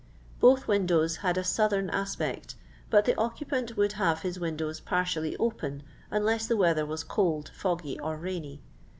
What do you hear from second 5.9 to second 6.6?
unless the